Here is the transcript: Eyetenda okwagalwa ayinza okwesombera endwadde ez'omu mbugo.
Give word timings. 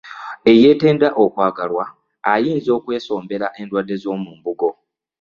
Eyetenda 0.51 1.07
okwagalwa 1.23 1.85
ayinza 2.31 2.69
okwesombera 2.77 3.47
endwadde 3.61 3.93
ez'omu 3.97 4.29
mbugo. 4.37 4.69